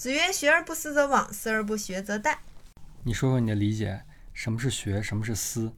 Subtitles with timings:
[0.00, 2.34] 子曰：“学而不思则罔，思而不学则殆。”
[3.04, 4.02] 你说说你的理解，
[4.32, 5.70] 什么是学，什么是思？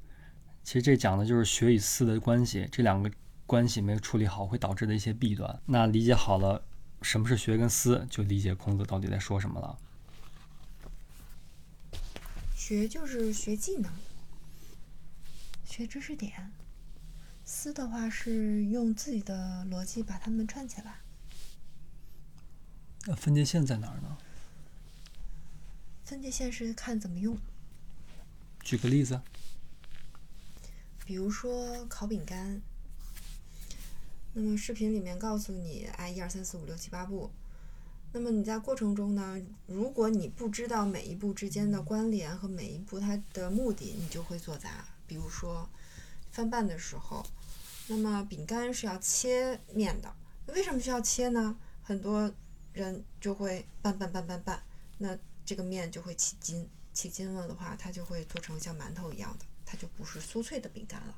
[0.62, 3.10] 其实这讲的就是学与思的关系，这两个
[3.46, 5.60] 关系没有处理好，会导致的一些弊端。
[5.66, 6.64] 那理解好了
[7.02, 9.76] 什么是学跟思，就理解孔子到底在说什么了。
[12.54, 13.90] 学就是学技能，
[15.64, 16.30] 学知识点；
[17.44, 20.98] 思的话是用自己的逻辑把它们串起来。
[23.06, 24.16] 那分界线在哪儿呢？
[26.04, 27.36] 分界线是看怎么用。
[28.60, 29.20] 举个例子。
[31.04, 32.62] 比如说烤饼干，
[34.34, 37.30] 那么视频里面告诉你，哎，一二三四五六七八步。
[38.12, 44.86] 那么你在过程中呢，如果你不知道每一步之间的关联和每一步它的目的，你就会做砸。
[45.08, 45.68] 比如说
[46.30, 47.26] 翻拌的时候，
[47.88, 50.14] 那么饼干是要切面的，
[50.46, 51.56] 为什么需要切呢？
[51.82, 52.32] 很多
[52.72, 54.62] 人就会拌拌拌拌拌，
[54.98, 61.14] 那这个面就会起筋，起筋了的话，它就会做成像馒头一样的，它就不是酥脆的饼干了。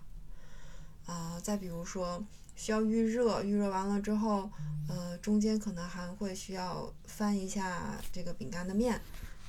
[1.07, 2.25] 啊，再比如说。
[2.57, 4.49] 需要预热，预热完了之后，
[4.89, 9.01] 呃，中间可能还会需要翻一下这个饼干的面。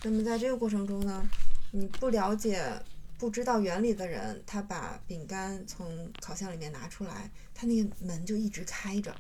[0.02, 1.24] 那么在这个过程中呢，
[1.70, 2.68] 你不了解、
[3.20, 9.16] 不知道原理的人，他把饼干从烤箱里面拿出来，他那个门就一直开着，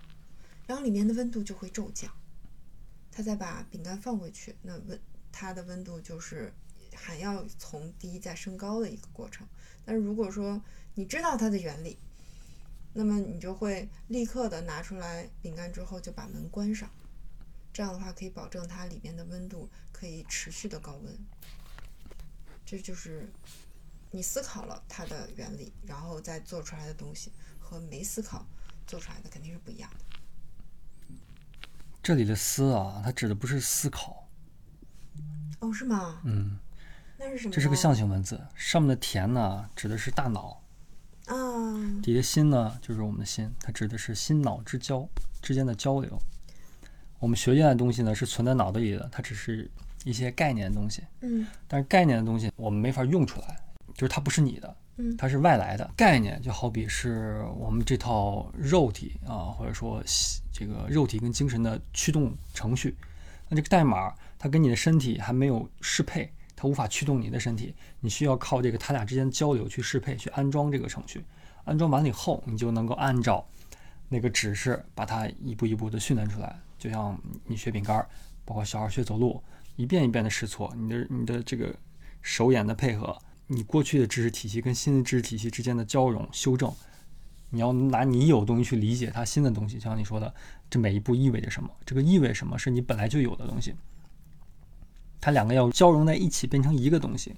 [0.65, 2.11] 然后里面的温度就会骤降。
[3.15, 4.99] 他再把饼干放回去，那温
[5.31, 6.53] 它的温度就是
[6.93, 9.47] 还要从低再升高的一个过程。
[9.85, 10.61] 但是如果说
[10.95, 11.97] 你知道它的原理，
[12.91, 16.89] 那么你就会立刻的拿出来饼干之后就把门关上，
[17.71, 21.17] 这样的话可以保证它里面的温度可以持续的高温。
[22.65, 23.31] 这就是
[24.11, 28.45] 你思考了它的原理，然后再做出来的东西和没思考
[28.85, 30.14] 做出来的肯定是不一样的。
[32.05, 34.29] 这里的“思”啊，它指的不是思考。
[35.59, 36.21] 哦，是吗？
[36.23, 36.55] 嗯。
[37.17, 37.51] 那是什么？
[37.51, 40.61] 这是个象形文字，上面的“田”呢，指的是大脑。
[41.25, 41.33] 啊，
[42.03, 45.09] 底下心呢，就是我们的心，它指的是心脑之交
[45.41, 46.15] 之间的交流。
[47.17, 49.67] 我们学院的东西呢，是存在脑子里的，它只是
[50.03, 51.01] 一些概念的东西。
[51.21, 53.59] 嗯，但是概念的东西我们没法用出来，
[53.95, 54.77] 就是它不是你的，
[55.17, 60.03] 它是外来的概念，就好比是我们这套肉体啊，或者说
[60.51, 62.95] 这个肉体跟精神的驱动程序。
[63.49, 66.31] 那这个代码它跟你的身体还没有适配。
[66.57, 71.21] 它无法驱动你的身体，你需要靠这个它俩之间交流去适配、去安装这个程序。
[71.65, 73.45] 安装完了以后，你就能够按照
[74.07, 76.57] 那个指示把它一步一步的训练出来。
[76.79, 78.07] 就像你学饼干，
[78.45, 79.43] 包括小孩学走路，
[79.75, 81.75] 一遍一遍的试错，你的你的这个
[82.21, 83.13] 手眼的配合，
[83.47, 86.73] 你过去的知识体系跟新的知识体系之间的交融修正，
[87.49, 89.75] 你要拿你有东西去理解它新的东西。
[89.75, 90.33] 就像你说的，
[90.69, 91.69] 这每一步意味着什么？
[91.85, 93.75] 这个意味什么是你本来就有的东西。
[95.21, 97.35] 它两个要交融在一起，变成一个东西。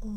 [0.00, 0.08] 哦，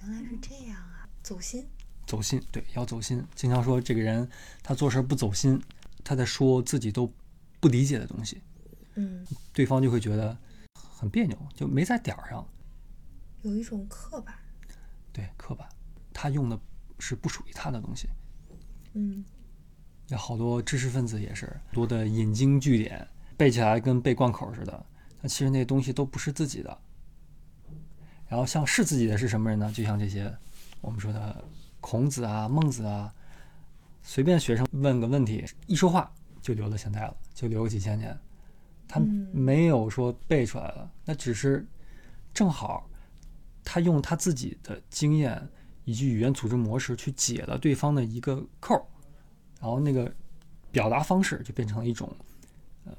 [0.00, 1.08] 原来是这样啊！
[1.22, 1.66] 走心，
[2.06, 3.24] 走心，对，要走心。
[3.34, 4.28] 经常说这个人
[4.62, 5.60] 他做事不走心，
[6.02, 7.12] 他在说自己都
[7.60, 8.40] 不理解的东西。
[8.94, 10.36] 嗯，对方就会觉得
[10.74, 12.46] 很别扭，就没在点儿上。
[13.42, 14.34] 有一种刻板。
[15.12, 15.68] 对，刻板。
[16.12, 16.58] 他用的
[16.98, 18.08] 是不属于他的东西。
[18.94, 19.24] 嗯，
[20.08, 23.06] 有好多知识分子也是多的引经据典。
[23.36, 24.86] 背起来跟背贯口似的，
[25.20, 26.76] 那其实那东西都不是自己的。
[28.26, 29.70] 然后像是自己的是什么人呢？
[29.72, 30.36] 就像这些
[30.80, 31.44] 我们说的
[31.80, 33.14] 孔子啊、孟子啊，
[34.02, 36.12] 随便学生问个问题，一说话
[36.42, 38.18] 就留到现在了，就留个几千年。
[38.88, 38.98] 他
[39.32, 41.64] 没有说背出来了，那只是
[42.34, 42.87] 正好
[43.78, 45.48] 他用他自己的经验
[45.84, 48.82] 以及语言组织模式去解了对方的一个扣儿，
[49.60, 50.12] 然后那个
[50.70, 52.14] 表达方式就变成了一种。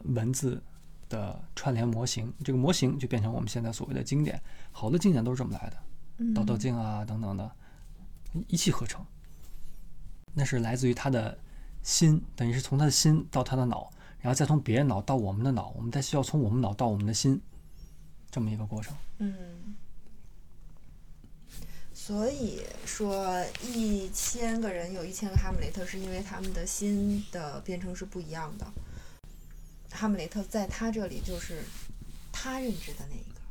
[0.04, 0.62] 文字
[1.10, 4.40] 的串联模型，这个模型就变成我们现在所谓的经典。
[4.72, 5.78] 好多经典都是这么来的，
[6.36, 7.52] 《道德经》啊等等的，
[8.48, 9.04] 一气呵成。
[10.36, 11.36] 那是来自于他的
[11.82, 17.42] 心，等于是从他的心到他的脑，然后再从别人脑到我们的脑，我们再需要从我们脑到我们的心，
[18.30, 18.96] 这么一个过程。
[19.18, 19.76] 嗯。
[22.10, 28.66] 所以说，一千个人有一千个哈姆雷特，是因为他们的心的编程是不一样的。
[29.92, 31.62] 哈姆雷特在他这里就是
[32.32, 33.42] 他认知的那一个，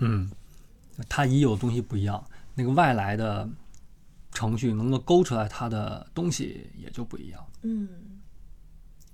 [0.00, 0.30] 嗯，
[1.08, 2.22] 他已有东西不一样，
[2.54, 3.48] 那个外来的
[4.32, 7.42] 程序能够勾出来他的东西也就不一样。
[7.62, 7.88] 嗯，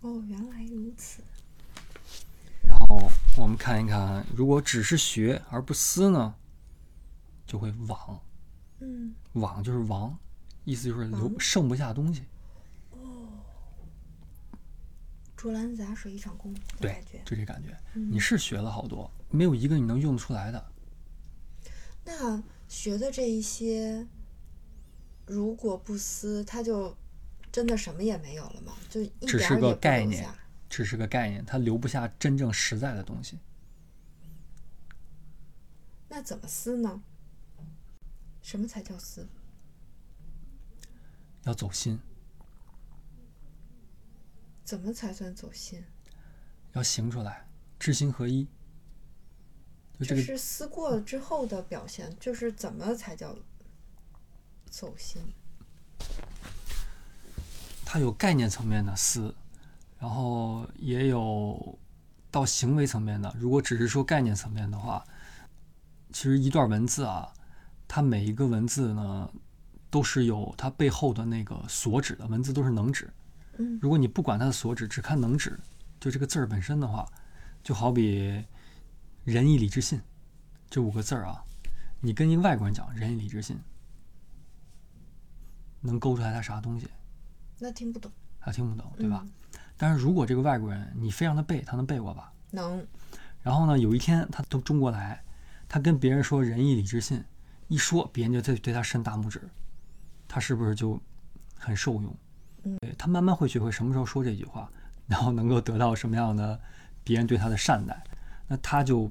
[0.00, 1.22] 哦，原来如此。
[2.66, 6.34] 然后我们看一看，如果只是学而不思呢，
[7.46, 8.20] 就会枉。
[8.80, 10.16] 嗯，枉就是亡，
[10.64, 12.24] 意思就是留剩不下东西。
[15.36, 17.04] 竹篮打水一场空的对。
[17.24, 17.76] 就这感觉。
[17.94, 20.72] 嗯你是学了好多，没有一个你能用得出来的。
[22.04, 24.06] 那学的这一些，
[25.26, 26.96] 如果不撕，它就
[27.52, 28.72] 真的什么也没有了吗？
[28.88, 30.28] 就一只是个概念
[30.68, 33.38] 只是个概念，它留不下真正实在的东西。
[36.08, 37.00] 那怎么撕呢？
[38.48, 39.28] 什么才叫撕？
[41.44, 42.00] 要走心，
[44.64, 45.84] 怎么才算走心？
[46.72, 47.46] 要行出来，
[47.78, 48.48] 知行合一。
[49.98, 53.36] 就这个是思过了之后的表现，就是怎么才叫
[54.70, 55.20] 走心？
[57.84, 59.34] 它有概念层面的思，
[59.98, 61.78] 然后也有
[62.30, 63.30] 到行为层面的。
[63.38, 65.06] 如果只是说概念层面的话，
[66.14, 67.30] 其实一段文字啊，
[67.88, 69.28] 它每一个文字呢，
[69.90, 73.10] 都是有它背后的那个所指的，文字都是能指。
[73.56, 75.58] 嗯如果你不管它的所指，只看能指，
[75.98, 77.04] 就这个字儿本身的话，
[77.64, 78.44] 就好比
[79.24, 80.00] 仁义礼智信
[80.70, 81.42] 这五个字儿啊，
[82.00, 83.58] 你跟一个外国人讲仁义礼智信，
[85.80, 86.86] 能勾出来他啥东西？
[87.58, 89.24] 那听不懂，他听不懂，对吧？
[89.24, 89.32] 嗯
[89.80, 92.32] 但是如果这个外国人你非让他背，他能背过吧？
[92.50, 92.84] 能，
[93.42, 95.22] 然后呢，有一天他从中国来，
[95.68, 97.24] 他跟别人说仁义礼智信，
[97.68, 99.40] 一说别人就对对他伸大拇指，
[100.26, 101.00] 他是不是就
[101.56, 102.16] 很受用？
[102.64, 104.68] 嗯对他慢慢会学会什么时候说这句话，
[105.06, 106.60] 然后能够得到什么样的
[107.04, 108.02] 别人对他的善待，
[108.46, 109.10] 那他就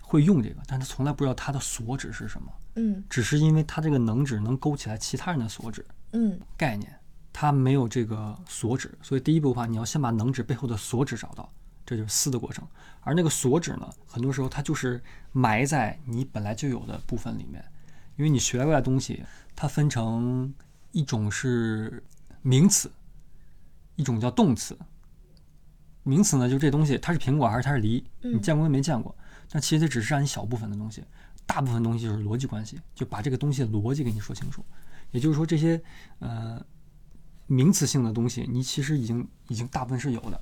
[0.00, 5.84] 会用这个，但是他从来不知道他的所指是什么，嗯只是因为他这个能指能勾起来其他人的所指。
[6.12, 6.98] 嗯概念，
[7.32, 11.52] 他没有这个所指，所以第一步的话，你要先把能指背后的所指找到，
[11.84, 12.66] 这就是思的过程。
[13.02, 15.02] 而那个所指呢，很多时候它就是
[15.32, 17.62] 埋在你本来就有的部分里面，
[18.18, 19.24] 因为你学过来的东西，
[19.54, 20.52] 它分成
[20.90, 22.02] 一种是
[22.42, 22.90] 名词，
[23.94, 24.76] 一种叫动词。
[26.02, 29.14] 名词呢，就这东西它是苹果还是它是梨，你见过没没见过？
[29.50, 31.04] 但其实这只是占你小部分的东西，
[31.46, 34.64] 大部分东西就是逻辑关系，就把这个东西的逻辑给你说清楚。
[35.12, 35.80] 也就是说，这些
[36.18, 36.60] 呃
[37.46, 40.40] 名词性的东西，你其实已经已经大部分是有的，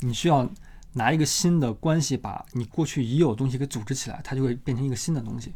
[0.00, 0.50] 你需要
[0.94, 5.52] 拿一个新的关系把你过去已有的东西给组织起来，它就会变成一个新的东西。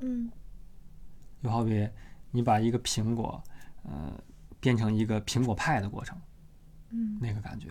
[0.00, 0.30] 嗯
[1.42, 1.88] 就好比
[2.30, 3.42] 你把一个苹果，
[3.82, 4.12] 呃，
[4.60, 6.18] 变成一个苹果派的过程，
[6.90, 7.68] 嗯那个感觉。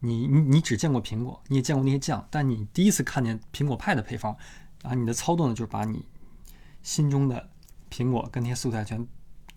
[0.00, 4.36] 你你你只见过苹果，你也见过那些酱，但你第一次看见苹果派的配方，
[4.82, 6.06] 啊，你的操作呢就是把你
[6.82, 7.50] 心中的
[7.90, 9.04] 苹果跟那些素材全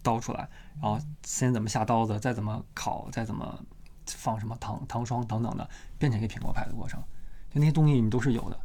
[0.02, 0.50] 刀出来，
[0.82, 3.64] 然后先怎么下刀子，再怎么烤，再怎么
[4.08, 5.70] 放什么糖糖霜等等的，
[6.00, 7.00] 变成一个苹果派的过程。
[7.52, 8.60] 就那些东西你都是有的，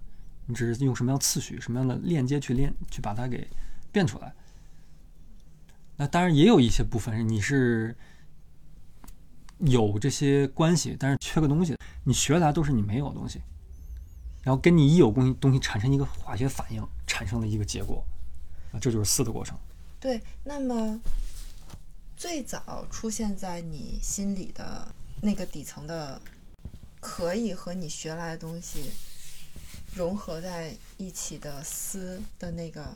[0.46, 3.46] 你只是用什么样次序、什么样的链接去链去把它给
[3.92, 4.32] 变出来。
[5.96, 7.96] 那当然也有一些部分是你是
[9.58, 13.40] 有这些关系，但是缺个东西，你学来都是你没有的东西，
[14.42, 18.04] 然后跟你已有东西东西产生一个化学反应，产生的一个结果，
[18.72, 19.58] 啊，这就是思的过程。
[19.98, 20.20] 对。
[20.44, 21.00] 那么
[22.16, 24.86] 最早出现在你心里的
[25.22, 26.20] 那个底层的，
[27.00, 28.90] 可以和你学来的东西
[29.94, 32.94] 融合在一起的思的那个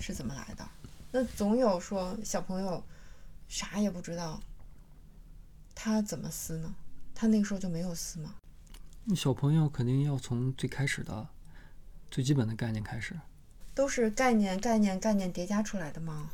[0.00, 0.66] 是怎么来的？
[1.10, 2.82] 那总有说小朋友
[3.48, 4.40] 啥也不知道，
[5.74, 6.74] 他怎么撕呢？
[7.14, 8.34] 他那个时候就没有撕吗？
[9.16, 11.26] 小朋友肯定要从最开始的
[12.10, 13.18] 最基本的概念开始。
[13.74, 16.30] 都是概念、概念、概念叠加出来的吗？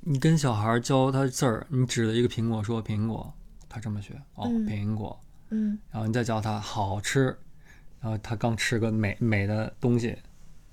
[0.00, 3.32] 你跟小孩教他字儿，你指了一个苹果说苹果，
[3.68, 7.36] 他这么学哦，嗯苹果，嗯然后你再教他好吃，
[8.00, 10.16] 然后他刚吃个美美的东西，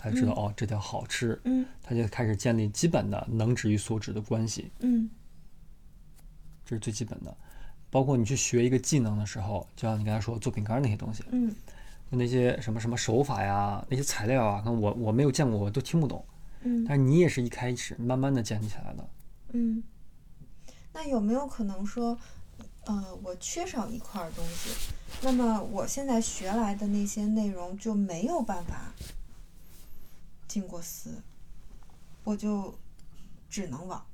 [0.02, 5.10] 他就知道、哦，这叫好吃，嗯他就开始建立基本的能指与所指的关系，嗯
[6.66, 7.36] 这是最基本的。
[7.90, 11.54] 包括你去学一个技能的时候，就像你刚才说做饼干那些东西，嗯
[12.12, 16.26] 就那些什么什么手法呀，那些材料啊，那我我没有见过，我都听不懂。
[16.64, 19.10] 嗯但是你也是一开始慢慢的建立起来的。
[19.54, 19.84] 嗯。
[20.94, 22.18] 那有没有可能说，
[22.86, 24.70] 呃，我缺少一块东西，
[25.22, 28.94] 那么我现在学来的那些内容就没有办法
[30.52, 31.24] 经过司，
[32.26, 32.78] 我就
[33.50, 34.06] 只能往。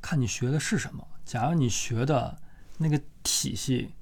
[0.00, 1.04] 看你学的是什么。
[1.24, 2.40] 假如你学的
[2.78, 3.92] 那个体系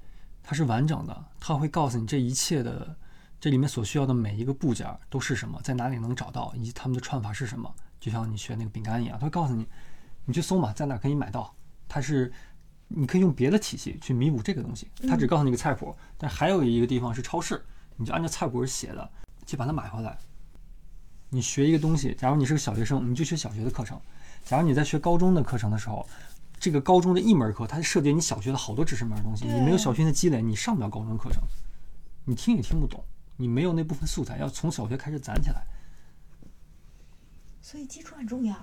[0.42, 2.94] 它是完整的，它会告诉你这一切的
[3.40, 7.74] 这里面所需要的每一个部件都是什么，在哪里能找到，以及它们的串法是什么。
[7.98, 9.66] 就像你学那个饼干一样，它会告诉你，
[10.26, 11.56] 你去搜嘛，在哪可以买到。
[11.88, 12.30] 它是
[12.88, 17.64] 你可以用别的体系去弥补这个东西，它只告诉你个菜谱，但还有一个地方是超市，
[17.96, 19.10] 你就按照菜谱写的
[19.48, 20.18] 去把它买回来。
[21.30, 23.96] 你学一个东西，假如你是个小学生，你就学小学的课程；
[24.44, 26.06] 假如你在学高中的课程的时候，
[26.60, 29.46] 这个高中的一门课，它涉及你小学的好多知识面的东西。
[29.46, 31.42] 你没有小学的积累，你上不了高中课程，
[32.26, 33.02] 你听也听不懂，
[33.38, 35.62] 你没有那部分素材，要从小学开始攒起来，
[37.62, 38.54] 所以基础很重要。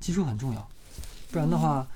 [0.00, 0.66] 基础很重要。
[1.30, 1.86] 不然的话，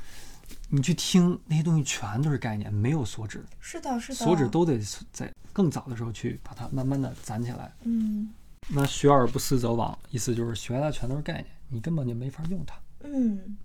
[0.68, 4.14] 你去听那些东西全都是概念，没有所指，是的，是的。
[4.14, 4.78] 所指都得
[5.12, 7.72] 在更早的时候去把它慢慢的攒起来。
[7.82, 8.30] 嗯
[8.68, 12.74] 那学而不思则罔，意思就是学来全都是概念，你根本就没法用它。
[13.02, 13.56] 嗯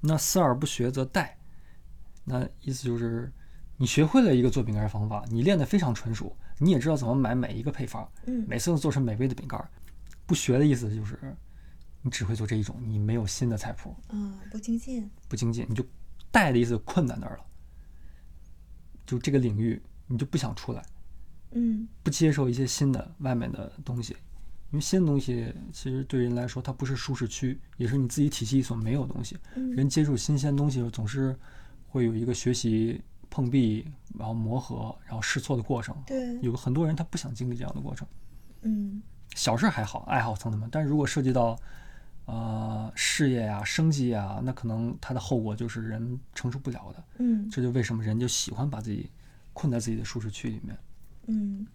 [0.00, 1.28] 那思而不学则殆，
[2.24, 3.30] 那意思就是
[3.76, 9.62] 你学会了一个做饼干的方法，你练得非常纯熟，你也知道怎么买每一个配方，嗯每次都做成美味的饼干。
[10.24, 11.18] 不学的意思就是
[12.00, 15.08] 你只会做这一种，你没有新的菜谱，嗯，不精进。
[15.28, 15.84] 不精进，你就
[16.32, 17.44] 殆的意思困在那儿了。
[19.04, 20.82] 就这个领域，你就不想出来，
[21.50, 24.14] 嗯不接受一些新的外面的东西，
[24.70, 29.36] 因为新的东西其实对人来说，它不是舒适区，也是你自己体系所没有的东西。
[29.56, 31.36] 嗯人接触新鲜东西的时候总是
[31.88, 33.86] 会有一个学习碰壁，
[34.18, 35.94] 然后磨合，然后试错的过程。
[36.06, 38.06] 对，有很多人他不想经历这样的过程。
[38.62, 39.02] 嗯
[39.34, 41.58] 小事还好，爱好层面，但是如果涉及到
[42.26, 47.04] 呃事业呀、生计呀，那可能它的后果就是人承受不了的。
[47.18, 49.10] 嗯这就为什么人就喜欢把自己
[49.52, 50.78] 困在自己的舒适区里面。
[51.26, 51.66] 嗯，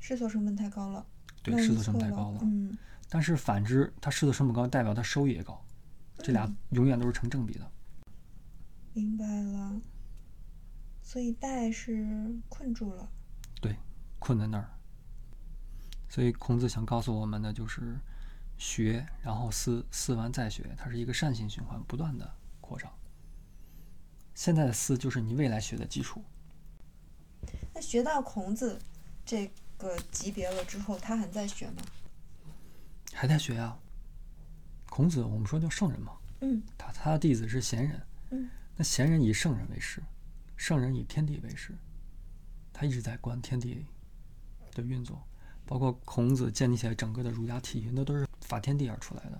[0.00, 1.06] 试错成本太高了。
[1.42, 2.40] 对，试错成本太高了。
[2.42, 2.76] 嗯
[3.10, 5.64] 但是反之，它试错成本高，代表它收益也高，
[6.18, 7.70] 这俩永远都是成正比的。
[8.92, 9.80] 明白了。
[11.02, 12.06] 所以带是
[12.50, 13.08] 困住了。
[13.62, 13.74] 对，
[14.18, 14.68] 困在那儿。
[16.10, 17.98] 所以孔子想告诉我们的就是，
[18.58, 22.92] 学，然后思，思完再学，它是一个善性循环，不断的扩张。
[24.34, 26.22] 现在的思就是你未来学的基础。
[27.72, 28.78] 那学到孔子
[29.24, 31.82] 这个级别了之后，他还在学吗？
[33.12, 33.76] 还在学呀、
[34.90, 40.02] 孔子我们说叫圣人嘛，嗯他他的弟子是贤人，嗯那贤人以圣人为师，
[40.56, 41.76] 圣人以天地为师，
[42.72, 43.86] 他一直在观天地
[44.72, 45.26] 的运作，
[45.68, 49.38] 包括孔子建立起来整个的儒家体系，那都是法天地而出来的，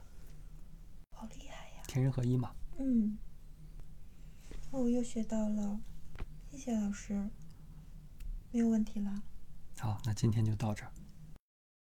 [1.17, 1.83] 好厉害呀。
[1.87, 2.55] 天人合一嘛。
[2.79, 3.17] 嗯，
[4.71, 5.81] 哦，我又学到了，
[6.51, 7.31] 谢谢老师，
[8.53, 9.23] 没有问题了。
[9.79, 10.93] 好，那今天就到这儿。